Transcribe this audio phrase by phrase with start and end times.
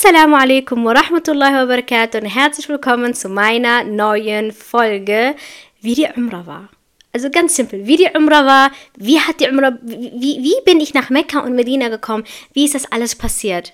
[0.00, 5.34] Assalamu alaikum wa rahmatullahi wa barakatuh und herzlich willkommen zu meiner neuen Folge,
[5.80, 6.68] wie die Umrah war.
[7.12, 10.94] Also ganz simpel, wie die Umrah war, wie hat die Umrah, wie, wie bin ich
[10.94, 12.22] nach Mekka und Medina gekommen,
[12.52, 13.72] wie ist das alles passiert.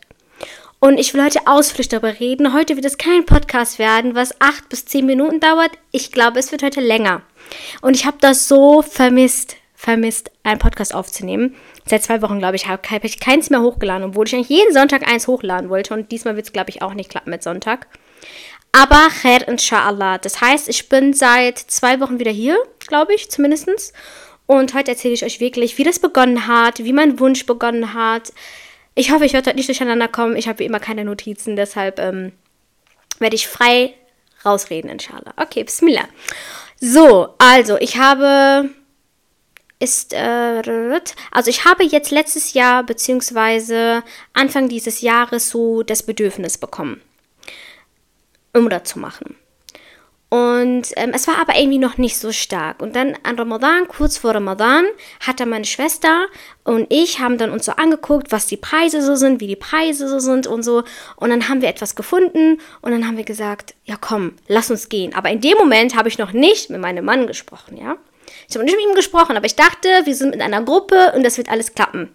[0.81, 2.55] Und ich will heute ausführlich darüber reden.
[2.55, 5.73] Heute wird es kein Podcast werden, was acht bis zehn Minuten dauert.
[5.93, 7.21] Ich glaube, es wird heute länger.
[7.83, 11.55] Und ich habe das so vermisst, vermisst, einen Podcast aufzunehmen.
[11.85, 15.07] Seit zwei Wochen, glaube ich, habe ich keins mehr hochgeladen, obwohl ich eigentlich jeden Sonntag
[15.07, 15.95] eins hochladen wollte.
[15.95, 17.87] Und diesmal wird es, glaube ich, auch nicht klappen mit Sonntag.
[18.73, 20.19] Aber khair inshallah.
[20.19, 23.93] Das heißt, ich bin seit zwei Wochen wieder hier, glaube ich, zumindest.
[24.47, 28.33] Und heute erzähle ich euch wirklich, wie das begonnen hat, wie mein Wunsch begonnen hat.
[28.95, 30.37] Ich hoffe, ich werde heute nicht durcheinander kommen.
[30.37, 32.33] Ich habe wie immer keine Notizen, deshalb ähm,
[33.19, 33.95] werde ich frei
[34.45, 35.35] rausreden, inshallah.
[35.37, 36.09] Okay, Bismillah.
[36.81, 38.71] So, also, ich habe
[39.79, 44.03] ist, äh, also ich habe jetzt letztes Jahr beziehungsweise
[44.33, 47.01] Anfang dieses Jahres so das Bedürfnis bekommen,
[48.53, 49.37] Umrah zu machen.
[50.35, 52.83] Und ähm, es war aber irgendwie noch nicht so stark.
[52.83, 54.85] Und dann an Ramadan, kurz vor Ramadan,
[55.21, 56.27] hat dann meine Schwester
[56.65, 60.09] und ich haben dann uns so angeguckt, was die Preise so sind, wie die Preise
[60.09, 60.83] so sind und so.
[61.15, 64.89] Und dann haben wir etwas gefunden und dann haben wir gesagt, ja komm, lass uns
[64.89, 65.15] gehen.
[65.15, 67.97] Aber in dem Moment habe ich noch nicht mit meinem Mann gesprochen, ja.
[68.49, 71.25] Ich habe nicht mit ihm gesprochen, aber ich dachte, wir sind in einer Gruppe und
[71.25, 72.15] das wird alles klappen.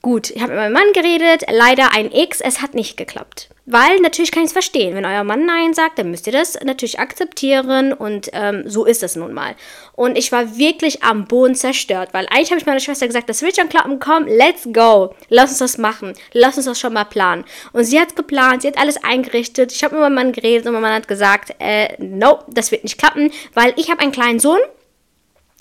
[0.00, 3.48] Gut, ich habe mit meinem Mann geredet, leider ein X, es hat nicht geklappt.
[3.66, 4.94] Weil natürlich kann ich es verstehen.
[4.94, 9.02] Wenn euer Mann Nein sagt, dann müsst ihr das natürlich akzeptieren und ähm, so ist
[9.02, 9.56] es nun mal.
[9.94, 13.42] Und ich war wirklich am Boden zerstört, weil eigentlich habe ich meiner Schwester gesagt, das
[13.42, 15.14] wird schon klappen, komm, let's go.
[15.28, 16.14] Lass uns das machen.
[16.32, 17.44] Lass uns das schon mal planen.
[17.72, 19.72] Und sie hat geplant, sie hat alles eingerichtet.
[19.72, 22.84] Ich habe mit meinem Mann geredet und mein Mann hat gesagt, äh, no, das wird
[22.84, 24.60] nicht klappen, weil ich habe einen kleinen Sohn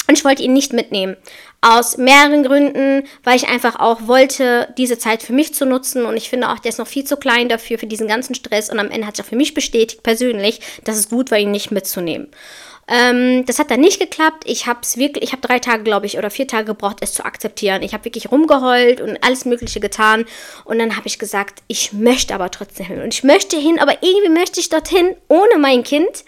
[0.08, 1.18] und ich wollte ihn nicht mitnehmen.
[1.62, 6.06] Aus mehreren Gründen, weil ich einfach auch wollte, diese Zeit für mich zu nutzen.
[6.06, 8.70] Und ich finde auch, der ist noch viel zu klein dafür, für diesen ganzen Stress.
[8.70, 11.52] Und am Ende hat sich auch für mich bestätigt, persönlich, dass es gut war, ihn
[11.52, 12.30] nicht mitzunehmen.
[12.88, 14.44] Ähm, das hat dann nicht geklappt.
[14.46, 17.14] Ich habe es wirklich, ich habe drei Tage, glaube ich, oder vier Tage gebraucht, es
[17.14, 17.84] zu akzeptieren.
[17.84, 20.26] Ich habe wirklich rumgeheult und alles Mögliche getan.
[20.64, 23.02] Und dann habe ich gesagt, ich möchte aber trotzdem hin.
[23.02, 26.24] Und ich möchte hin, aber irgendwie möchte ich dorthin ohne mein Kind.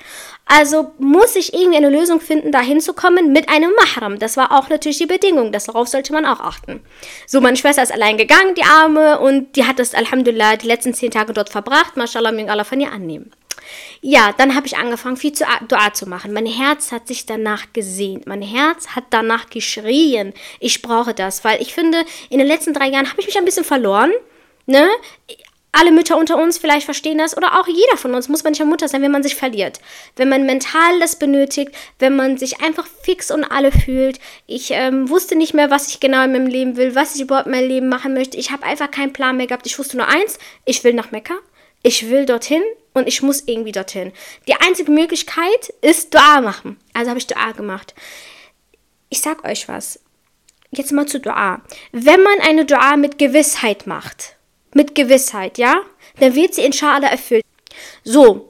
[0.51, 4.17] Also muss ich irgendwie eine Lösung finden, da hinzukommen mit einem Mahram.
[4.17, 5.51] Das war auch natürlich die Bedingung.
[5.51, 6.81] Darauf sollte man auch achten.
[7.27, 10.95] So, meine Schwester ist allein gegangen, die Arme, und die hat das Alhamdulillah die letzten
[10.95, 11.97] zehn Tage dort verbracht.
[11.97, 13.31] Mashallah, mögen Allah von ihr annehmen.
[14.01, 16.33] Ja, dann habe ich angefangen, viel zu Dua zu machen.
[16.33, 18.27] Mein Herz hat sich danach gesehnt.
[18.27, 20.33] Mein Herz hat danach geschrien.
[20.59, 23.45] Ich brauche das, weil ich finde, in den letzten drei Jahren habe ich mich ein
[23.45, 24.11] bisschen verloren.
[24.65, 24.87] Ne?
[25.71, 28.87] alle Mütter unter uns vielleicht verstehen das oder auch jeder von uns muss manchmal Mutter
[28.87, 29.79] sein, wenn man sich verliert.
[30.15, 34.19] Wenn man mental das benötigt, wenn man sich einfach fix und alle fühlt.
[34.47, 37.45] Ich ähm, wusste nicht mehr, was ich genau in meinem Leben will, was ich überhaupt
[37.45, 38.37] in meinem Leben machen möchte.
[38.37, 39.67] Ich habe einfach keinen Plan mehr gehabt.
[39.67, 41.35] Ich wusste nur eins, ich will nach Mekka,
[41.83, 42.61] ich will dorthin
[42.93, 44.11] und ich muss irgendwie dorthin.
[44.47, 46.77] Die einzige Möglichkeit ist Dua machen.
[46.93, 47.93] Also habe ich Dua gemacht.
[49.09, 49.99] Ich sag euch was.
[50.71, 51.61] Jetzt mal zu Dua.
[51.91, 54.35] Wenn man eine Dua mit Gewissheit macht,
[54.73, 55.81] mit Gewissheit, ja?
[56.19, 57.45] Dann wird sie inshallah erfüllt.
[58.03, 58.49] So,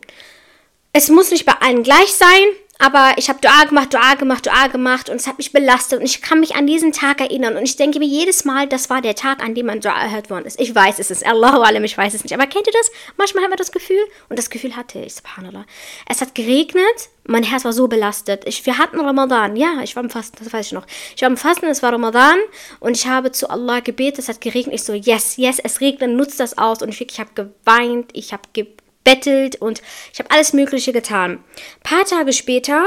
[0.91, 2.43] es muss nicht bei allen gleich sein,
[2.81, 6.05] aber ich habe Dua gemacht, Dua gemacht, Dua gemacht und es hat mich belastet und
[6.05, 9.01] ich kann mich an diesen Tag erinnern und ich denke mir jedes Mal, das war
[9.01, 10.59] der Tag, an dem mein Dua erhört worden ist.
[10.61, 12.89] Ich weiß, es ist Allahu Alam, ich weiß es nicht, aber kennt ihr das?
[13.17, 15.65] Manchmal hat man das Gefühl und das Gefühl hatte ich, subhanallah.
[16.07, 18.47] Es hat geregnet, mein Herz war so belastet.
[18.47, 20.87] Ich, wir hatten Ramadan, ja, ich war im Fasten, das weiß ich noch.
[21.17, 22.37] Ich war im Fasten, es war Ramadan
[22.79, 24.75] und ich habe zu Allah gebetet, es hat geregnet.
[24.75, 28.31] Ich so, yes, yes, es regnet, nutzt das aus und ich ich habe geweint, ich
[28.31, 29.81] habe gebetet gebettelt und
[30.13, 31.31] ich habe alles Mögliche getan.
[31.31, 32.85] Ein paar Tage später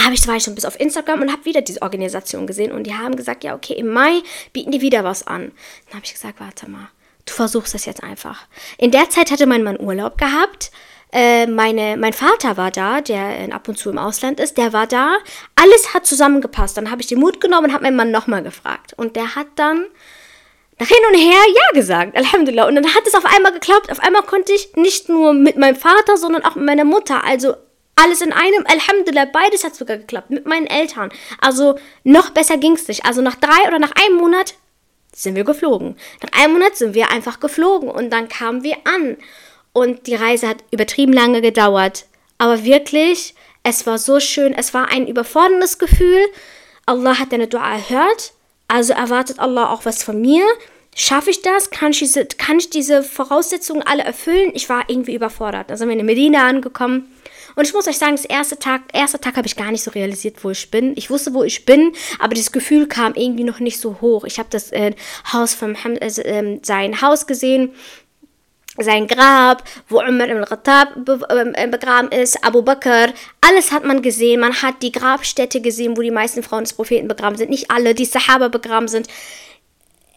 [0.00, 2.84] habe ich, war ich schon bis auf Instagram und habe wieder diese Organisation gesehen und
[2.84, 5.52] die haben gesagt, ja, okay, im Mai bieten die wieder was an.
[5.86, 6.88] Dann habe ich gesagt, warte mal,
[7.24, 8.46] du versuchst das jetzt einfach.
[8.78, 10.70] In der Zeit hatte mein Mann Urlaub gehabt.
[11.12, 14.86] Äh, meine, mein Vater war da, der ab und zu im Ausland ist, der war
[14.86, 15.16] da.
[15.54, 16.76] Alles hat zusammengepasst.
[16.76, 18.92] Dann habe ich den Mut genommen und habe meinen Mann nochmal gefragt.
[18.96, 19.86] Und der hat dann
[20.78, 22.66] nach hin und her ja gesagt, Alhamdulillah.
[22.66, 23.90] Und dann hat es auf einmal geklappt.
[23.90, 27.54] Auf einmal konnte ich nicht nur mit meinem Vater, sondern auch mit meiner Mutter, also
[27.96, 31.10] alles in einem, Alhamdulillah, beides hat sogar geklappt, mit meinen Eltern.
[31.40, 33.06] Also noch besser ging es nicht.
[33.06, 34.54] Also nach drei oder nach einem Monat
[35.14, 35.96] sind wir geflogen.
[36.22, 39.16] Nach einem Monat sind wir einfach geflogen und dann kamen wir an.
[39.72, 42.04] Und die Reise hat übertrieben lange gedauert.
[42.36, 46.20] Aber wirklich, es war so schön, es war ein überforderndes Gefühl.
[46.84, 48.34] Allah hat deine Dua erhört
[48.68, 50.44] also erwartet Allah auch was von mir.
[50.94, 51.70] Schaffe ich das?
[51.70, 54.50] Kann ich, diese, kann ich diese Voraussetzungen alle erfüllen?
[54.54, 55.68] Ich war irgendwie überfordert.
[55.68, 57.12] Da sind wir in Medina angekommen.
[57.54, 59.90] Und ich muss euch sagen, das erste Tag, erster Tag habe ich gar nicht so
[59.90, 60.92] realisiert, wo ich bin.
[60.96, 64.24] Ich wusste, wo ich bin, aber dieses Gefühl kam irgendwie noch nicht so hoch.
[64.24, 64.94] Ich habe das äh,
[65.32, 67.72] Haus vom also, äh, sein Haus gesehen
[68.78, 70.96] sein Grab, wo Umar ibn Khattab
[71.30, 74.40] ähm, begraben ist, Abu Bakr, alles hat man gesehen.
[74.40, 77.50] Man hat die Grabstätte gesehen, wo die meisten Frauen des Propheten begraben sind.
[77.50, 79.08] Nicht alle, die Sahaba begraben sind.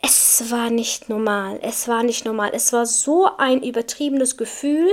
[0.01, 1.59] Es war nicht normal.
[1.61, 2.51] Es war nicht normal.
[2.53, 4.88] Es war so ein übertriebenes Gefühl.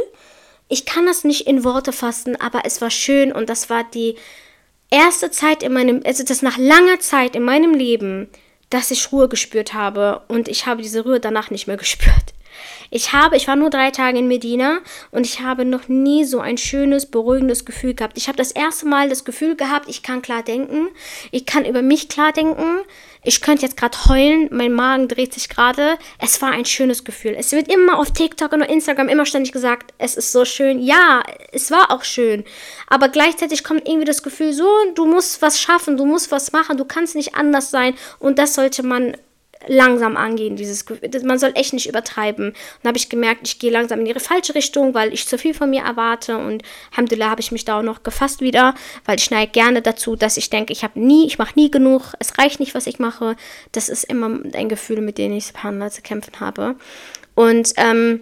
[0.69, 4.16] Ich kann das nicht in Worte fassen, aber es war schön und das war die
[4.90, 8.28] erste Zeit in meinem, also das nach langer Zeit in meinem Leben,
[8.70, 12.34] dass ich Ruhe gespürt habe und ich habe diese Ruhe danach nicht mehr gespürt.
[12.90, 14.78] Ich habe, ich war nur drei Tage in Medina
[15.10, 18.16] und ich habe noch nie so ein schönes, beruhigendes Gefühl gehabt.
[18.16, 20.88] Ich habe das erste Mal das Gefühl gehabt, ich kann klar denken,
[21.30, 22.80] ich kann über mich klar denken.
[23.28, 25.98] Ich könnte jetzt gerade heulen, mein Magen dreht sich gerade.
[26.20, 27.34] Es war ein schönes Gefühl.
[27.36, 30.80] Es wird immer auf TikTok und auf Instagram immer ständig gesagt, es ist so schön.
[30.80, 32.44] Ja, es war auch schön.
[32.86, 36.76] Aber gleichzeitig kommt irgendwie das Gefühl so, du musst was schaffen, du musst was machen,
[36.76, 37.94] du kannst nicht anders sein.
[38.20, 39.16] Und das sollte man
[39.67, 40.85] langsam angehen, dieses
[41.25, 42.49] man soll echt nicht übertreiben.
[42.49, 45.38] Und dann habe ich gemerkt, ich gehe langsam in die falsche Richtung, weil ich zu
[45.38, 46.62] viel von mir erwarte und
[46.93, 48.75] Alhamdulillah habe ich mich da auch noch gefasst wieder,
[49.05, 52.14] weil ich neige gerne dazu, dass ich denke, ich habe nie, ich mache nie genug,
[52.19, 53.37] es reicht nicht, was ich mache.
[53.73, 56.76] Das ist immer ein Gefühl, mit dem ich Subhanallah zu kämpfen habe.
[57.35, 58.20] Und ähm,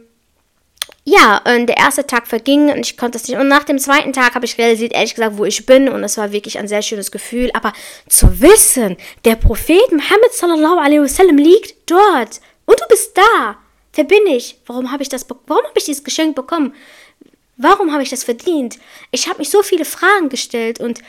[1.07, 3.39] ja, und der erste Tag verging und ich konnte es nicht.
[3.39, 5.89] Und nach dem zweiten Tag habe ich realisiert, ehrlich gesagt, wo ich bin.
[5.91, 7.51] Und es war wirklich ein sehr schönes Gefühl.
[7.53, 7.75] Aber
[8.09, 8.97] zu wissen,
[9.27, 13.57] der Prophet Muhammad sallallahu alaihi wasallam liegt dort und du bist da.
[13.93, 14.57] Wer bin ich?
[14.67, 16.75] Warum habe ich das, warum habe ich dieses Geschenk bekommen?
[17.59, 18.79] Warum habe ich das verdient?
[19.11, 21.01] Ich habe mich so viele Fragen gestellt und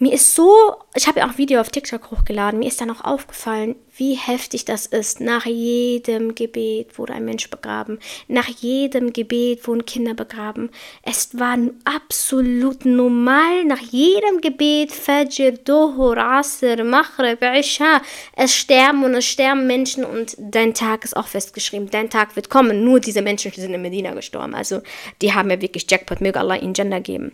[0.00, 2.90] mir ist so, ich habe ja auch ein Video auf TikTok hochgeladen, mir ist dann
[2.90, 5.20] auch aufgefallen, wie heftig das ist.
[5.20, 7.98] Nach jedem Gebet wurde ein Mensch begraben.
[8.28, 10.70] Nach jedem Gebet wurden Kinder begraben.
[11.02, 13.64] Es war absolut normal.
[13.66, 18.00] Nach jedem Gebet, Fajr, Dohur, Asr, Maghrib, Isha,
[18.34, 21.90] es sterben und es sterben Menschen und dein Tag ist auch festgeschrieben.
[21.90, 22.82] Dein Tag wird kommen.
[22.82, 24.54] Nur diese Menschen sind in Medina gestorben.
[24.54, 24.80] Also
[25.20, 26.22] die haben ja wirklich Jackpot.
[26.22, 27.32] Möge Allah ihnen Gender geben.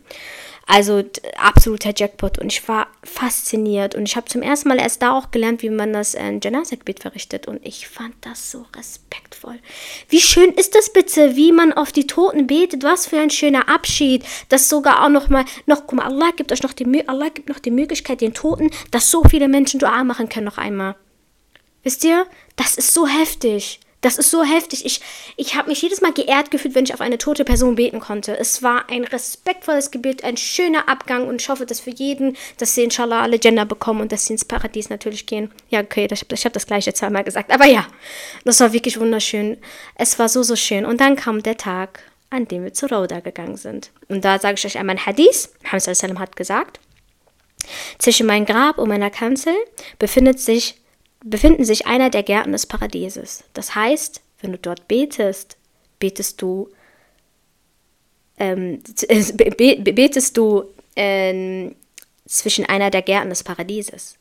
[0.68, 1.04] Also
[1.36, 5.30] absoluter Jackpot und ich war fasziniert und ich habe zum ersten Mal erst da auch
[5.30, 9.60] gelernt, wie man das äh, Janazakbet verrichtet und ich fand das so respektvoll.
[10.08, 13.68] Wie schön ist das bitte, wie man auf die Toten betet, was für ein schöner
[13.68, 17.28] Abschied, das sogar auch noch mal, noch, guck mal, Allah gibt euch noch die, Allah
[17.28, 20.96] gibt noch die Möglichkeit den Toten, dass so viele Menschen Dua machen können noch einmal.
[21.84, 22.26] Wisst ihr,
[22.56, 23.78] das ist so heftig.
[24.00, 24.84] Das ist so heftig.
[24.84, 25.00] Ich,
[25.36, 28.38] ich habe mich jedes Mal geehrt gefühlt, wenn ich auf eine tote Person beten konnte.
[28.38, 32.74] Es war ein respektvolles Gebet, ein schöner Abgang und ich hoffe, dass für jeden, dass
[32.74, 35.50] sie inshallah alle Gender bekommen und dass sie ins Paradies natürlich gehen.
[35.70, 37.50] Ja, okay, das, ich habe das gleiche zweimal gesagt.
[37.50, 37.86] Aber ja,
[38.44, 39.56] das war wirklich wunderschön.
[39.96, 40.84] Es war so, so schön.
[40.84, 43.90] Und dann kam der Tag, an dem wir zu Rauda gegangen sind.
[44.08, 45.50] Und da sage ich euch einmal ein Hadith.
[45.62, 46.80] Muhammad hat gesagt,
[47.98, 49.54] zwischen meinem Grab und meiner Kanzel
[49.98, 50.76] befindet sich
[51.24, 53.44] befinden sich einer der Gärten des Paradieses.
[53.54, 55.56] Das heißt, wenn du dort betest,
[55.98, 56.68] betest du,
[58.38, 58.82] ähm,
[59.36, 60.64] betest du
[60.94, 61.74] ähm,
[62.26, 64.18] zwischen einer der Gärten des Paradieses.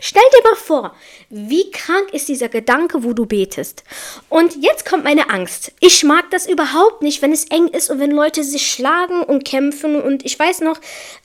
[0.00, 0.94] Stell dir mal vor,
[1.28, 3.84] wie krank ist dieser Gedanke, wo du betest.
[4.28, 5.72] Und jetzt kommt meine Angst.
[5.80, 9.44] Ich mag das überhaupt nicht, wenn es eng ist und wenn Leute sich schlagen und
[9.44, 10.00] kämpfen.
[10.00, 10.80] Und ich weiß noch,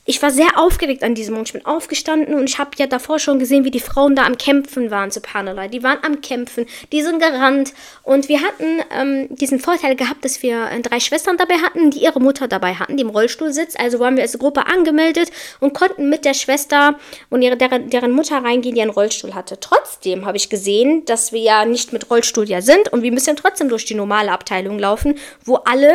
[0.05, 1.49] ich war sehr aufgeregt an diesem Moment.
[1.49, 4.37] Ich bin aufgestanden und ich habe ja davor schon gesehen, wie die Frauen da am
[4.37, 5.67] Kämpfen waren, subhanallah.
[5.67, 7.73] Die waren am Kämpfen, die sind gerannt.
[8.03, 12.03] Und wir hatten ähm, diesen Vorteil gehabt, dass wir äh, drei Schwestern dabei hatten, die
[12.03, 13.79] ihre Mutter dabei hatten, die im Rollstuhl sitzt.
[13.79, 18.11] Also waren wir als Gruppe angemeldet und konnten mit der Schwester und ihre, deren, deren
[18.11, 19.59] Mutter reingehen Familie einen Rollstuhl hatte.
[19.59, 23.35] Trotzdem habe ich gesehen, dass wir ja nicht mit Rollstuhl ja sind und wir müssen
[23.35, 25.93] trotzdem durch die normale Abteilung laufen, wo alle,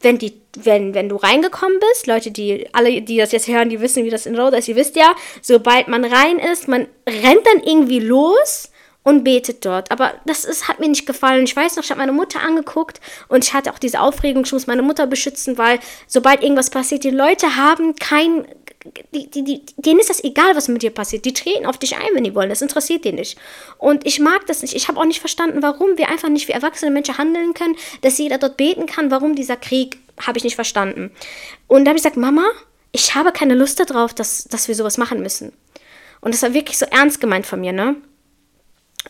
[0.00, 3.80] wenn die wenn, wenn du reingekommen bist, Leute, die alle, die das jetzt hören, die
[3.80, 7.46] wissen, wie das in Roda ist, ihr wisst ja, sobald man rein ist, man rennt
[7.46, 8.68] dann irgendwie los
[9.02, 9.90] und betet dort.
[9.90, 11.44] Aber das ist, hat mir nicht gefallen.
[11.44, 14.52] Ich weiß noch, ich habe meine Mutter angeguckt und ich hatte auch diese Aufregung, ich
[14.52, 18.46] muss meine Mutter beschützen, weil sobald irgendwas passiert, die Leute haben kein,
[19.14, 21.24] die, die, die, denen ist das egal, was mit dir passiert.
[21.24, 22.48] Die treten auf dich ein, wenn die wollen.
[22.48, 23.38] Das interessiert die nicht.
[23.78, 24.74] Und ich mag das nicht.
[24.74, 28.18] Ich habe auch nicht verstanden, warum wir einfach nicht wie erwachsene Menschen handeln können, dass
[28.18, 29.10] jeder dort beten kann.
[29.10, 31.10] Warum dieser Krieg, habe ich nicht verstanden.
[31.66, 32.44] Und da habe ich gesagt, Mama,
[32.92, 35.52] ich habe keine Lust darauf, dass, dass wir sowas machen müssen.
[36.20, 37.96] Und das war wirklich so ernst gemeint von mir, ne?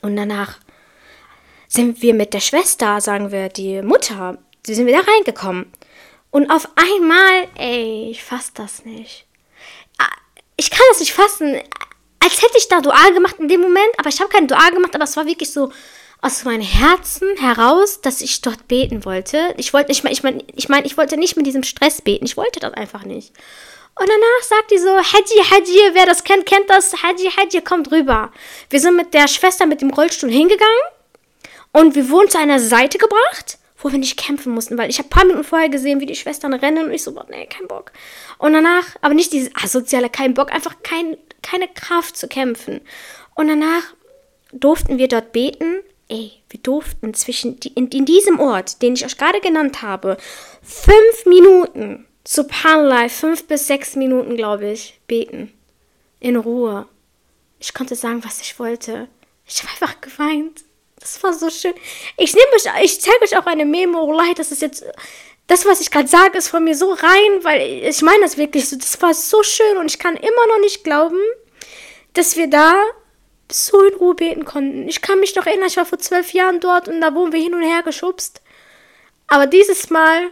[0.02, 0.58] Und danach
[1.66, 5.66] sind wir mit der Schwester, sagen wir, die Mutter, die sind wieder reingekommen.
[6.30, 9.26] Und auf einmal, ey, ich fass das nicht
[10.60, 11.58] ich kann das nicht fassen.
[12.22, 14.94] Als hätte ich da Dual gemacht in dem Moment, aber ich habe kein Dual gemacht,
[14.94, 15.72] aber es war wirklich so
[16.20, 19.54] aus meinem Herzen heraus, dass ich dort beten wollte.
[19.56, 22.26] Ich wollte nicht, ich meine, ich, mein, ich wollte nicht mit diesem Stress beten.
[22.26, 23.32] Ich wollte das einfach nicht.
[23.98, 27.02] Und danach sagt die so, Haji, Haji, wer das kennt, kennt das.
[27.02, 28.30] Haji, Haji, kommt rüber.
[28.68, 30.70] Wir sind mit der Schwester mit dem Rollstuhl hingegangen
[31.72, 35.08] und wir wurden zu einer Seite gebracht, wo wir nicht kämpfen mussten, weil ich habe
[35.08, 37.92] paar Minuten vorher gesehen, wie die Schwestern rennen und ich so, nee, kein Bock.
[38.38, 42.80] Und danach, aber nicht dieses asoziale, kein Bock, einfach kein, keine Kraft zu kämpfen.
[43.34, 43.82] Und danach
[44.52, 45.80] durften wir dort beten.
[46.08, 50.16] Ey, wir durften zwischen, die, in, in diesem Ort, den ich euch gerade genannt habe,
[50.62, 55.52] fünf Minuten, subhanallah, fünf bis sechs Minuten, glaube ich, beten.
[56.18, 56.86] In Ruhe.
[57.60, 59.08] Ich konnte sagen, was ich wollte.
[59.46, 60.64] Ich habe einfach geweint.
[61.00, 61.74] Das war so schön.
[62.16, 64.02] Ich nehme euch, ich zeige euch auch eine Memo.
[64.02, 64.84] Oh, leid, das ist jetzt,
[65.46, 68.68] das, was ich gerade sage, ist von mir so rein, weil ich meine das wirklich
[68.68, 68.76] so.
[68.76, 71.18] Das war so schön und ich kann immer noch nicht glauben,
[72.12, 72.74] dass wir da
[73.50, 74.88] so in Ruhe beten konnten.
[74.88, 77.40] Ich kann mich noch erinnern, ich war vor zwölf Jahren dort und da wurden wir
[77.40, 78.42] hin und her geschubst.
[79.26, 80.30] Aber dieses Mal,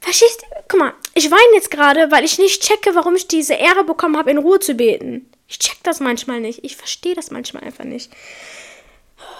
[0.00, 3.54] verstehst du, guck mal, ich weine jetzt gerade, weil ich nicht checke, warum ich diese
[3.54, 5.30] Ehre bekommen habe, in Ruhe zu beten.
[5.48, 6.64] Ich check das manchmal nicht.
[6.64, 8.10] Ich verstehe das manchmal einfach nicht.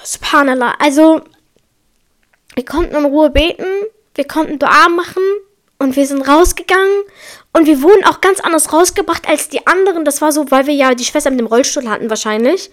[0.05, 0.77] Subhanallah.
[0.79, 1.23] Also,
[2.55, 3.67] wir konnten in Ruhe beten,
[4.15, 5.23] wir konnten Dua machen
[5.79, 7.03] und wir sind rausgegangen
[7.53, 10.05] und wir wurden auch ganz anders rausgebracht als die anderen.
[10.05, 12.71] Das war so, weil wir ja die Schwester mit dem Rollstuhl hatten wahrscheinlich.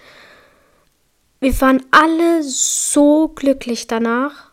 [1.40, 4.53] Wir waren alle so glücklich danach.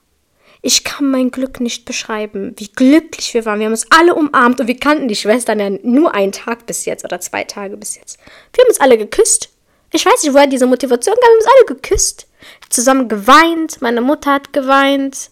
[0.62, 3.60] Ich kann mein Glück nicht beschreiben, wie glücklich wir waren.
[3.60, 6.84] Wir haben uns alle umarmt und wir kannten die Schwestern ja nur einen Tag bis
[6.84, 8.18] jetzt oder zwei Tage bis jetzt.
[8.52, 9.48] Wir haben uns alle geküsst.
[9.92, 11.22] Ich weiß nicht, woher diese Motivation kam.
[11.22, 12.28] Wir haben uns alle geküsst.
[12.68, 13.80] Zusammen geweint.
[13.80, 15.30] Meine Mutter hat geweint.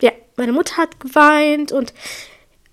[0.00, 1.92] Ja, meine Mutter hat geweint und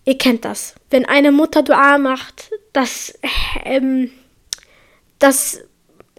[0.05, 0.75] ihr kennt das.
[0.91, 3.17] Wenn eine Mutter Dua macht, das,
[3.65, 4.11] ähm,
[5.17, 5.63] das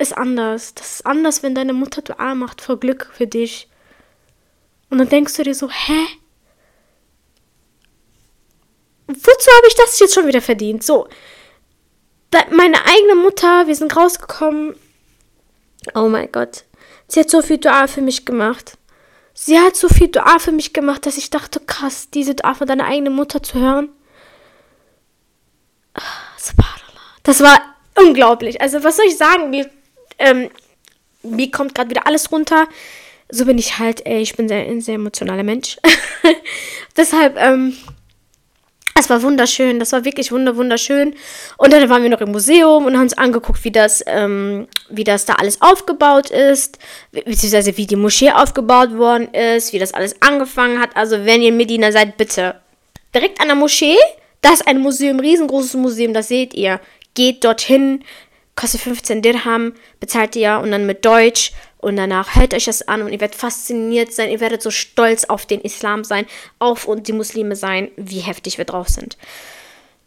[0.00, 0.74] ist anders.
[0.74, 3.68] Das ist anders, wenn deine Mutter Dua macht vor Glück für dich.
[4.88, 6.06] Und dann denkst du dir so, hä?
[9.06, 10.82] Wozu habe ich das jetzt schon wieder verdient?
[10.82, 11.08] So.
[12.50, 14.74] Meine eigene Mutter, wir sind rausgekommen.
[15.94, 16.64] Oh mein Gott.
[17.08, 18.78] Sie hat so viel Dua für mich gemacht.
[19.34, 22.66] Sie hat so viel Dua für mich gemacht, dass ich dachte, krass, diese Dua von
[22.66, 23.88] deiner eigenen Mutter zu hören.
[25.94, 26.00] Ah,
[27.22, 27.60] das war
[27.96, 28.60] unglaublich.
[28.60, 29.50] Also, was soll ich sagen?
[29.50, 29.68] Mir
[30.20, 30.50] ähm,
[31.22, 32.68] mir kommt gerade wieder alles runter.
[33.28, 35.76] So bin ich halt, ey, ich bin sehr, ein sehr emotionaler Mensch.
[36.96, 37.76] Deshalb, ähm,
[38.98, 41.14] es war wunderschön, das war wirklich wunderschön.
[41.56, 45.04] Und dann waren wir noch im Museum und haben uns angeguckt, wie das, ähm, wie
[45.04, 46.78] das da alles aufgebaut ist,
[47.12, 50.96] beziehungsweise wie die Moschee aufgebaut worden ist, wie das alles angefangen hat.
[50.96, 52.56] Also wenn ihr in Medina seid, bitte
[53.14, 53.96] direkt an der Moschee,
[54.42, 56.80] da ist ein Museum, riesengroßes Museum, das seht ihr.
[57.14, 58.04] Geht dorthin,
[58.56, 63.02] kostet 15 Dirham, bezahlt ihr und dann mit Deutsch und danach hört euch das an
[63.02, 66.26] und ihr werdet fasziniert sein, ihr werdet so stolz auf den Islam sein,
[66.58, 69.16] auf und die Muslime sein, wie heftig wir drauf sind.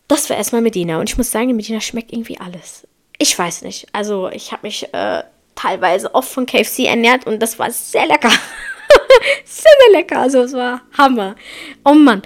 [0.08, 2.88] Das war erstmal Medina und ich muss sagen, in Medina schmeckt irgendwie alles.
[3.18, 5.24] Ich weiß nicht, also ich habe mich äh,
[5.56, 8.30] teilweise oft von KFC ernährt und das war sehr lecker.
[9.46, 11.36] sehr, sehr lecker, also es war Hammer.
[11.86, 12.22] Oh Mann.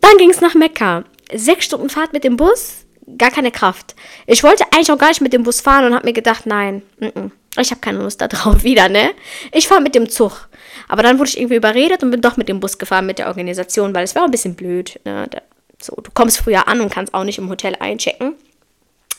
[0.00, 1.04] Dann ging es nach Mekka.
[1.32, 2.86] Sechs Stunden Fahrt mit dem Bus,
[3.16, 3.94] gar keine Kraft.
[4.26, 6.82] Ich wollte eigentlich auch gar nicht mit dem Bus fahren und habe mir gedacht, nein,
[7.00, 9.10] n -n, ich habe keine Lust darauf wieder, ne?
[9.52, 10.48] Ich fahre mit dem Zug.
[10.88, 13.28] Aber dann wurde ich irgendwie überredet und bin doch mit dem Bus gefahren mit der
[13.28, 15.00] Organisation, weil es war ein bisschen blöd.
[15.04, 15.28] Ne?
[15.80, 18.34] So, du kommst früher an und kannst auch nicht im Hotel einchecken.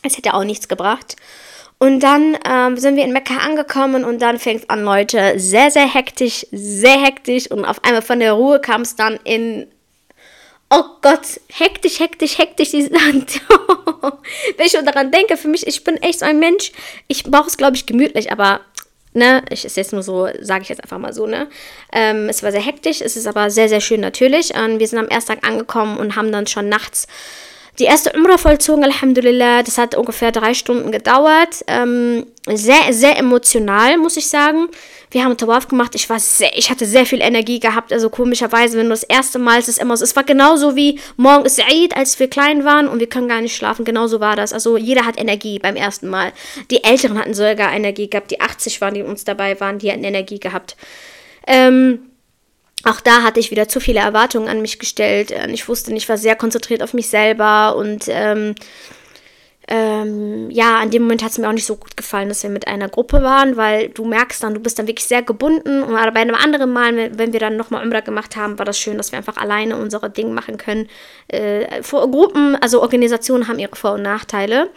[0.01, 1.15] Es hätte auch nichts gebracht.
[1.77, 5.71] Und dann ähm, sind wir in Mekka angekommen und dann fängt es an, Leute, sehr,
[5.71, 7.49] sehr hektisch, sehr hektisch.
[7.49, 9.67] Und auf einmal von der Ruhe kam es dann in
[10.69, 13.41] oh Gott, hektisch, hektisch, hektisch, diese Hand.
[14.57, 16.71] Wenn ich schon daran denke, für mich, ich bin echt so ein Mensch,
[17.07, 18.61] ich brauche es, glaube ich, gemütlich, aber,
[19.13, 21.47] ne, ich ist jetzt nur so, sage ich jetzt einfach mal so, ne.
[21.91, 24.53] Ähm, es war sehr hektisch, es ist aber sehr, sehr schön natürlich.
[24.55, 27.07] Und wir sind am ersten Tag angekommen und haben dann schon nachts
[27.79, 29.63] die erste Umrah vollzogen, Alhamdulillah.
[29.63, 31.63] Das hat ungefähr drei Stunden gedauert.
[31.67, 34.67] Ähm, sehr, sehr emotional, muss ich sagen.
[35.11, 35.95] Wir haben Tawaf gemacht.
[35.95, 37.93] Ich war sehr, ich hatte sehr viel Energie gehabt.
[37.93, 40.03] Also komischerweise, wenn du das erste Mal, es immer so.
[40.03, 43.41] Es war genauso wie morgen ist Eid, als wir klein waren und wir können gar
[43.41, 43.85] nicht schlafen.
[43.85, 44.51] Genauso war das.
[44.51, 46.33] Also jeder hat Energie beim ersten Mal.
[46.69, 48.29] Die Älteren hatten sogar Energie gehabt.
[48.31, 50.75] Die 80 waren, die uns dabei waren, die hatten Energie gehabt.
[51.47, 52.08] Ähm,
[52.83, 55.31] auch da hatte ich wieder zu viele Erwartungen an mich gestellt.
[55.31, 58.55] Äh, ich wusste nicht, ich war sehr konzentriert auf mich selber und ähm,
[59.71, 62.49] ähm, ja, an dem Moment hat es mir auch nicht so gut gefallen, dass wir
[62.49, 65.83] mit einer Gruppe waren, weil du merkst dann, du bist dann wirklich sehr gebunden.
[65.83, 68.97] Und bei einem anderen Mal, wenn wir dann nochmal Umrah gemacht haben, war das schön,
[68.97, 70.89] dass wir einfach alleine unsere Dinge machen können.
[71.27, 74.71] Äh, Gruppen, also Organisationen haben ihre Vor- und Nachteile.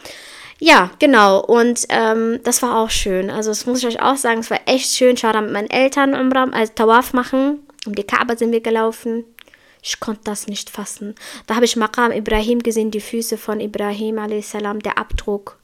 [0.58, 1.40] Ja, genau.
[1.40, 3.30] Und ähm, das war auch schön.
[3.30, 5.16] Also, das muss ich euch auch sagen, es war echt schön.
[5.16, 7.66] Da mit meinen Eltern Umrah, also Tawaf machen.
[7.86, 9.24] Um die Kaaba sind wir gelaufen.
[9.82, 11.14] Ich konnte das nicht fassen.
[11.46, 15.58] Da habe ich Maqam Ibrahim gesehen, die Füße von Ibrahim a.s., der Abdruck.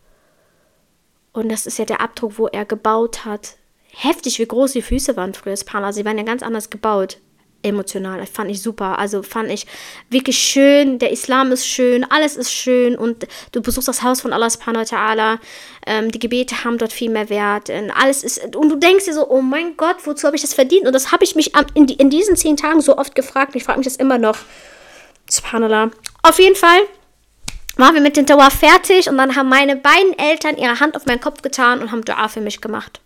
[1.32, 3.56] Und das ist ja der Abdruck, wo er gebaut hat.
[3.90, 5.92] Heftig, wie groß die Füße waren früher, Subhanallah.
[5.92, 7.18] Sie waren ja ganz anders gebaut
[7.62, 8.24] emotional.
[8.26, 8.98] Fand ich super.
[8.98, 9.66] Also fand ich
[10.10, 10.98] wirklich schön.
[10.98, 14.82] Der Islam ist schön, alles ist schön und du besuchst das Haus von Allah subhanahu
[14.82, 15.38] wa ta'ala.
[15.86, 17.70] Ähm, die Gebete haben dort viel mehr Wert.
[17.70, 20.54] Und alles ist, und du denkst dir so, oh mein Gott, wozu habe ich das
[20.54, 20.86] verdient?
[20.86, 23.54] Und das habe ich mich in, die, in diesen zehn Tagen so oft gefragt.
[23.56, 24.38] Ich frage mich das immer noch.
[25.28, 25.90] Subhanallah.
[26.22, 26.80] Auf jeden Fall
[27.76, 31.06] waren wir mit dem Dua fertig und dann haben meine beiden Eltern ihre Hand auf
[31.06, 33.00] meinen Kopf getan und haben Dua für mich gemacht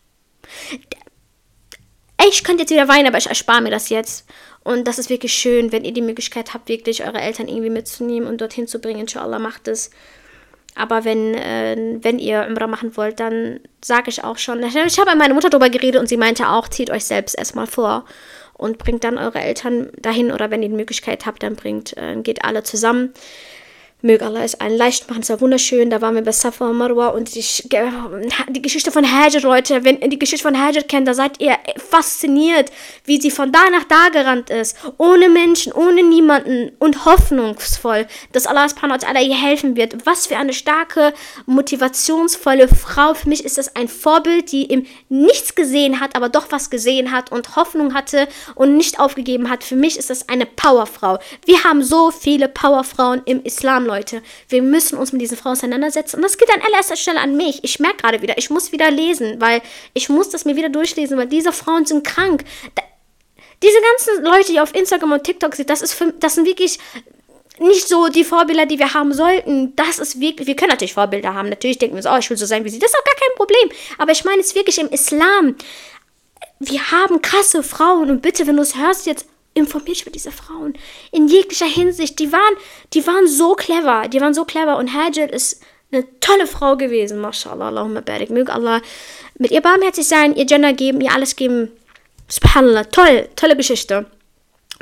[2.33, 4.27] ich könnte jetzt wieder weinen, aber ich erspare mir das jetzt.
[4.65, 8.29] Und das ist wirklich schön, wenn ihr die Möglichkeit habt, wirklich eure Eltern irgendwie mitzunehmen
[8.29, 9.01] und dorthin zu bringen.
[9.01, 9.91] Inshallah, macht es.
[10.75, 14.62] Aber wenn, äh, wenn ihr Umrah machen wollt, dann sage ich auch schon.
[14.62, 17.67] Ich habe mit meiner Mutter darüber geredet und sie meinte auch, zieht euch selbst erstmal
[17.67, 18.07] vor
[18.55, 20.33] und bringt dann eure Eltern dahin.
[20.33, 23.12] Oder wenn ihr die Möglichkeit habt, dann bringt, äh, geht alle zusammen.
[24.04, 25.23] Möge Allah es allen leicht machen.
[25.23, 25.88] Es war wunderschön.
[25.88, 27.44] Da waren wir bei Safa und Marwa und die,
[28.49, 29.85] die Geschichte von Hajar, Leute.
[29.85, 32.73] Wenn ihr die Geschichte von Hajar kennt, da seid ihr fasziniert,
[33.04, 34.76] wie sie von da nach da gerannt ist.
[34.99, 38.66] Ohne Menschen, ohne niemanden und hoffnungsvoll, dass Allah
[39.21, 40.04] ihr helfen wird.
[40.04, 41.14] Was für eine starke,
[41.47, 43.14] motivationsvolle Frau.
[43.14, 47.12] Für mich ist das ein Vorbild, die ihm nichts gesehen hat, aber doch was gesehen
[47.12, 49.62] hat und Hoffnung hatte und nicht aufgegeben hat.
[49.62, 51.21] Für mich ist das eine Powerfrau.
[51.47, 53.92] Wir haben so viele Powerfrauen im Islam, Leute.
[53.93, 54.23] Leute.
[54.49, 56.17] Wir müssen uns mit diesen Frauen auseinandersetzen.
[56.17, 57.63] Und das geht an allererster Stelle an mich.
[57.63, 59.61] Ich merke gerade wieder, ich muss wieder lesen, weil
[59.95, 62.45] ich muss das mir wieder durchlesen, weil diese Frauen sind krank.
[62.75, 62.83] Da,
[63.63, 66.79] diese ganzen Leute, die auf Instagram und TikTok sind, das, ist für, das sind wirklich
[67.59, 69.77] nicht so die Vorbilder, die wir haben sollten.
[69.77, 71.49] Das ist wirklich, wir können natürlich Vorbilder haben.
[71.49, 72.79] Natürlich denken wir uns, oh, ich will so sein wie sie.
[72.79, 73.71] Das ist auch gar kein Problem.
[73.99, 75.57] Aber ich meine es wirklich im Islam.
[76.59, 80.75] Wir haben krasse Frauen und bitte, wenn du es hörst jetzt, informiert über diese Frauen.
[81.11, 82.18] In jeglicher Hinsicht.
[82.18, 82.54] Die waren,
[82.94, 84.09] die waren so clever.
[84.09, 84.78] Die waren so clever.
[84.78, 87.21] Und Hajar ist eine tolle Frau gewesen.
[87.21, 88.30] MashaAllah, Allahumma barik.
[88.30, 88.80] Möge Allah
[89.38, 91.71] mit ihr barmherzig sein, ihr Gender geben, ihr alles geben.
[92.28, 92.85] Subhanallah.
[92.85, 94.06] Toll, tolle Geschichte.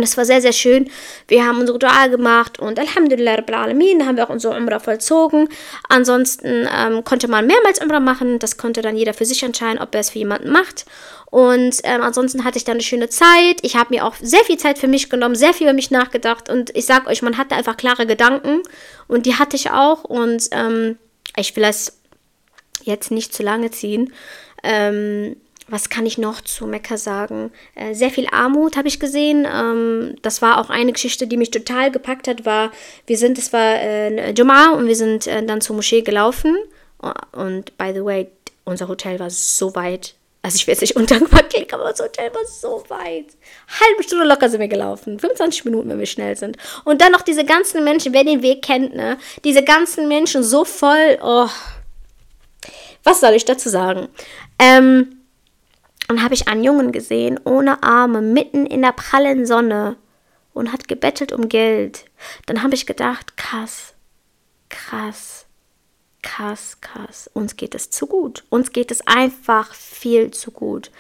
[0.00, 0.90] Und es war sehr, sehr schön.
[1.28, 5.50] Wir haben unsere Dua gemacht und Alhamdulillah Rabbil Alamin haben wir auch unsere Umrah vollzogen.
[5.90, 8.38] Ansonsten ähm, konnte man mehrmals Umrah machen.
[8.38, 10.86] Das konnte dann jeder für sich entscheiden, ob er es für jemanden macht.
[11.26, 13.58] Und ähm, ansonsten hatte ich dann eine schöne Zeit.
[13.60, 16.48] Ich habe mir auch sehr viel Zeit für mich genommen, sehr viel über mich nachgedacht.
[16.48, 18.62] Und ich sag euch, man hatte einfach klare Gedanken.
[19.06, 20.04] Und die hatte ich auch.
[20.04, 20.96] Und ähm,
[21.36, 21.98] ich will das
[22.84, 24.14] jetzt nicht zu lange ziehen.
[24.62, 25.36] Ähm,
[25.70, 27.52] was kann ich noch zu Mekka sagen?
[27.74, 29.46] Äh, sehr viel Armut habe ich gesehen.
[29.50, 32.44] Ähm, das war auch eine Geschichte, die mich total gepackt hat.
[32.44, 32.70] War,
[33.06, 36.56] wir sind, es war äh, Jum'a und wir sind äh, dann zur Moschee gelaufen.
[37.32, 38.28] Und by the way,
[38.64, 42.32] unser Hotel war so weit also ich will jetzt nicht undankbar klingen, aber das Hotel
[42.34, 43.26] war so weit.
[43.80, 45.18] Halbe Stunde locker sind wir gelaufen.
[45.18, 46.56] 25 Minuten, wenn wir schnell sind.
[46.84, 49.18] Und dann noch diese ganzen Menschen, wer den Weg kennt, ne?
[49.44, 51.18] Diese ganzen Menschen so voll.
[51.22, 51.48] Oh.
[53.04, 54.08] Was soll ich dazu sagen?
[54.58, 55.19] Ähm,
[56.10, 59.96] und habe ich einen Jungen gesehen, ohne Arme, mitten in der prallen Sonne
[60.52, 62.04] und hat gebettelt um Geld.
[62.46, 63.94] Dann habe ich gedacht, krass,
[64.68, 65.46] krass
[66.22, 67.30] krass, krass.
[67.32, 68.44] Uns geht es zu gut.
[68.48, 70.90] Uns geht es einfach viel zu gut.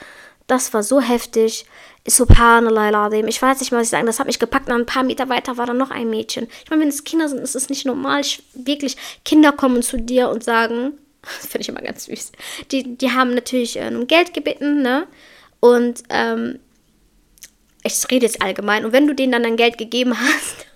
[0.46, 1.66] Das war so heftig.
[2.06, 4.06] Subhanallah, ich weiß nicht, was ich sagen.
[4.06, 4.68] Das hat mich gepackt.
[4.68, 6.48] Und ein paar Meter weiter war da noch ein Mädchen.
[6.64, 8.20] Ich meine, wenn es Kinder sind, ist es nicht normal.
[8.20, 12.32] Ich, wirklich, Kinder kommen zu dir und sagen, das finde ich immer ganz süß.
[12.70, 15.06] Die, die haben natürlich äh, um Geld gebeten, ne?
[15.60, 16.58] Und ähm,
[17.82, 18.84] ich rede jetzt allgemein.
[18.84, 20.66] Und wenn du denen dann dein Geld gegeben hast,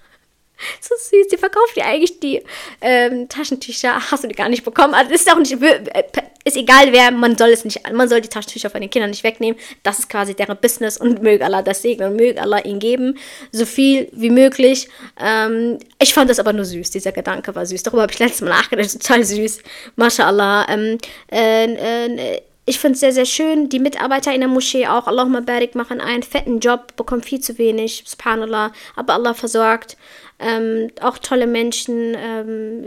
[0.81, 1.29] so süß.
[1.29, 2.43] Die verkauft dir eigentlich die
[2.81, 4.11] ähm, Taschentücher.
[4.11, 4.95] Hast du die gar nicht bekommen.
[4.95, 5.61] Also ist auch nicht.
[5.63, 6.05] Äh,
[6.45, 7.81] ist egal wer, man soll es nicht.
[7.91, 9.59] Man soll die Taschentücher von den Kindern nicht wegnehmen.
[9.83, 13.19] Das ist quasi deren Business und möge Allah das segnen und möge Allah ihnen geben.
[13.51, 14.89] So viel wie möglich.
[15.19, 16.91] Ähm, ich fand das aber nur süß.
[16.91, 17.83] Dieser Gedanke war süß.
[17.83, 18.93] Darüber habe ich letztes Mal nachgedacht.
[18.93, 19.61] Total süß.
[19.97, 20.67] MashaAllah.
[20.69, 20.99] Ähm,
[21.33, 23.69] äh, äh, ich finde es sehr, sehr schön.
[23.69, 27.59] Die Mitarbeiter in der Moschee auch, Allahumma barik, machen einen fetten Job, bekommen viel zu
[27.59, 29.97] wenig, subhanallah, aber Allah versorgt.
[30.39, 32.17] Ähm, auch tolle Menschen.
[32.17, 32.85] Ähm,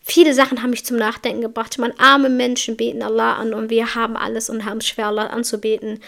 [0.00, 1.78] viele Sachen haben mich zum Nachdenken gebracht.
[1.78, 5.26] Man, arme Menschen beten Allah an und wir haben alles und haben es schwer, Allah
[5.26, 6.00] anzubeten.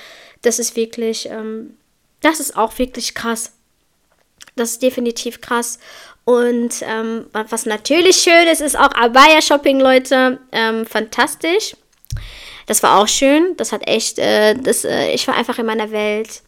[0.43, 1.77] Das ist wirklich, ähm,
[2.21, 3.53] das ist auch wirklich krass.
[4.57, 5.81] Das ist definitiv krass.
[6.25, 10.39] Und ähm, was natürlich schön ist, ist auch Abaya-Shopping, Leute.
[10.53, 11.75] Ähm, fantastisch.
[12.71, 13.57] Das war auch schön.
[13.57, 16.43] Das hat echt, äh, das, äh, ich war einfach in meiner Welt.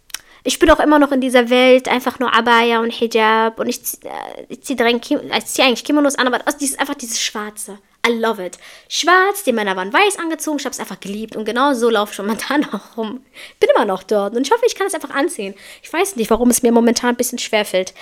[0.45, 3.59] Ich bin auch immer noch in dieser Welt, einfach nur Abaya und Hijab.
[3.59, 7.77] Und ich, äh, ich ziehe zieh eigentlich Kimonos an, aber das ist einfach dieses Schwarze.
[8.07, 8.57] I love it.
[8.89, 11.35] Schwarz, die Männer waren weiß angezogen, ich habe es einfach geliebt.
[11.35, 13.25] Und genau so laufe ich momentan auch rum.
[13.59, 15.57] Bin immer noch dort und ich hoffe, ich kann es einfach anziehen.
[15.83, 17.95] Ich weiß nicht, warum es mir momentan ein bisschen schwerfällt.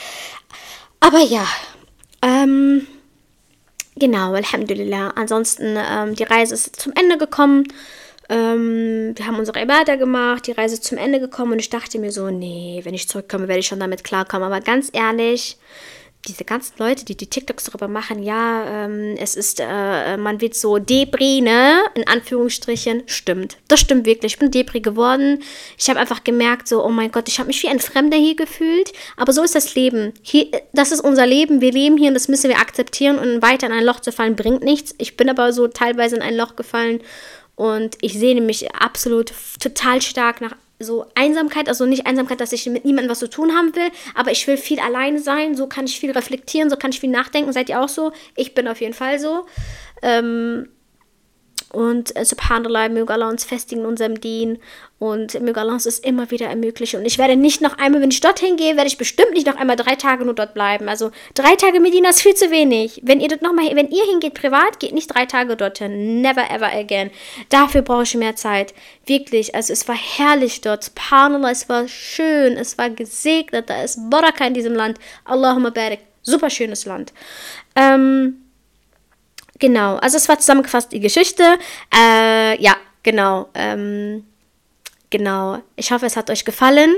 [1.00, 1.46] Aber ja,
[2.20, 2.86] ähm,
[3.96, 5.14] genau, Alhamdulillah.
[5.16, 7.64] Ansonsten, ähm, die Reise ist zum Ende gekommen.
[8.30, 12.12] Ähm, wir haben unsere Ibadah gemacht, die Reise zum Ende gekommen und ich dachte mir
[12.12, 14.46] so, nee, wenn ich zurückkomme, werde ich schon damit klarkommen.
[14.46, 15.58] Aber ganz ehrlich,
[16.28, 20.54] diese ganzen Leute, die die TikToks darüber machen, ja, ähm, es ist, äh, man wird
[20.54, 23.56] so Debris, ne, in Anführungsstrichen, stimmt.
[23.68, 24.34] Das stimmt wirklich.
[24.34, 25.42] Ich bin Debris geworden.
[25.76, 28.36] Ich habe einfach gemerkt, so, oh mein Gott, ich habe mich wie ein Fremder hier
[28.36, 28.92] gefühlt.
[29.16, 30.12] Aber so ist das Leben.
[30.22, 31.60] Hier, das ist unser Leben.
[31.60, 33.18] Wir leben hier und das müssen wir akzeptieren.
[33.18, 34.94] Und weiter in ein Loch zu fallen, bringt nichts.
[34.98, 37.00] Ich bin aber so teilweise in ein Loch gefallen
[37.60, 42.64] und ich sehne mich absolut total stark nach so Einsamkeit, also nicht Einsamkeit, dass ich
[42.64, 45.84] mit niemandem was zu tun haben will, aber ich will viel alleine sein, so kann
[45.84, 47.52] ich viel reflektieren, so kann ich viel nachdenken.
[47.52, 48.12] Seid ihr auch so?
[48.34, 49.44] Ich bin auf jeden Fall so.
[50.00, 50.70] Ähm,
[51.72, 54.58] und äh, subhanallah, möge Allah uns festigen in unserem Dien
[54.98, 56.98] und möge Allah uns es immer wieder ermöglichen.
[57.00, 59.56] Und ich werde nicht noch einmal, wenn ich dorthin gehe, werde ich bestimmt nicht noch
[59.56, 60.88] einmal drei Tage nur dort bleiben.
[60.88, 63.00] Also drei Tage Medina ist viel zu wenig.
[63.04, 66.20] Wenn ihr dort noch mal, wenn ihr hingeht privat, geht nicht drei Tage dorthin.
[66.20, 67.10] Never ever again.
[67.50, 68.74] Dafür brauche ich mehr Zeit.
[69.06, 69.54] Wirklich.
[69.54, 70.84] Also es war herrlich dort.
[70.84, 73.70] Subhanallah, es war schön, es war gesegnet.
[73.70, 74.98] Da ist Baraka in diesem Land.
[75.24, 76.00] Allahumma barik.
[76.22, 77.12] Super schönes Land.
[77.76, 78.49] Ähm,
[79.60, 81.58] Genau, also es war zusammengefasst die Geschichte.
[81.94, 83.48] Äh, ja, genau.
[83.54, 84.24] Ähm,
[85.10, 85.58] genau.
[85.76, 86.94] Ich hoffe, es hat euch gefallen.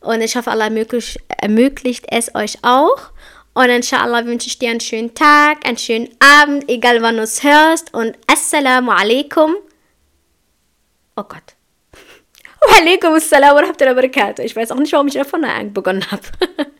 [0.00, 3.10] Und ich hoffe, Allah ermöglicht, ermöglicht es euch auch.
[3.52, 7.44] Und inshallah wünsche ich dir einen schönen Tag, einen schönen Abend, egal wann du es
[7.44, 7.92] hörst.
[7.94, 9.54] Und Assalamu alaikum.
[11.16, 11.54] Oh Gott.
[12.60, 14.42] Wa alaikum assalam wa rahmatullahi wa barakatuh.
[14.42, 16.22] Ich weiß auch nicht, warum ich davon begonnen habe.